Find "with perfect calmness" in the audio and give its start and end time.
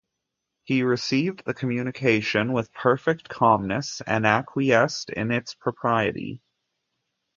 2.53-4.01